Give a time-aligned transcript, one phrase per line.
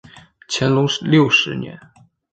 [0.49, 1.79] 乾隆六十年。